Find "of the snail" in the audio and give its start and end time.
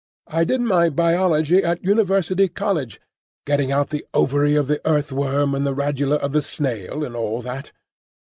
6.17-7.03